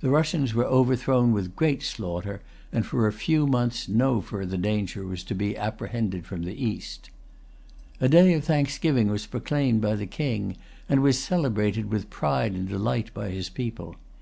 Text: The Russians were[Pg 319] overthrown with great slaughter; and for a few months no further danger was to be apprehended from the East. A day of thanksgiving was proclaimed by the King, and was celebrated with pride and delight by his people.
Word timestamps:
The 0.00 0.10
Russians 0.10 0.50
were[Pg 0.52 0.58
319] 0.58 0.78
overthrown 0.80 1.32
with 1.32 1.56
great 1.56 1.82
slaughter; 1.82 2.42
and 2.70 2.84
for 2.84 3.06
a 3.06 3.12
few 3.14 3.46
months 3.46 3.88
no 3.88 4.20
further 4.20 4.58
danger 4.58 5.06
was 5.06 5.24
to 5.24 5.34
be 5.34 5.56
apprehended 5.56 6.26
from 6.26 6.42
the 6.42 6.52
East. 6.52 7.08
A 7.98 8.06
day 8.06 8.34
of 8.34 8.44
thanksgiving 8.44 9.08
was 9.08 9.24
proclaimed 9.24 9.80
by 9.80 9.94
the 9.94 10.04
King, 10.06 10.58
and 10.86 11.02
was 11.02 11.18
celebrated 11.18 11.90
with 11.90 12.10
pride 12.10 12.52
and 12.52 12.68
delight 12.68 13.14
by 13.14 13.30
his 13.30 13.48
people. 13.48 13.96